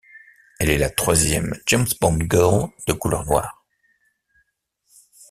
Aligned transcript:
Elle 0.59 0.71
est 0.71 0.79
la 0.79 0.89
troisième 0.89 1.53
James 1.67 1.85
Bond 2.01 2.17
Girl 2.27 2.71
de 2.87 2.93
couleur 2.93 3.23
noire. 3.23 3.63